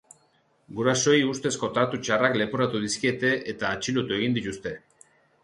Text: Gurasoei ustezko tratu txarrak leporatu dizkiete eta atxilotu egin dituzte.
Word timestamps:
Gurasoei 0.77 1.19
ustezko 1.31 1.69
tratu 1.75 1.99
txarrak 2.07 2.39
leporatu 2.43 2.81
dizkiete 2.87 3.33
eta 3.55 3.71
atxilotu 3.77 4.19
egin 4.19 4.37
dituzte. 4.41 4.75